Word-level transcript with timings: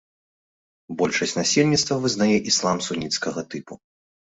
Большасць 1.01 1.35
насельніцтва 1.41 2.01
вызнае 2.09 2.33
іслам 2.49 2.77
суніцкага 2.91 3.41
тыпу. 3.55 3.73